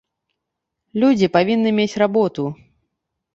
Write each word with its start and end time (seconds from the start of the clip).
Людзі 1.03 1.27
павінны 1.35 1.75
мець 1.81 1.99
работу. 2.05 2.43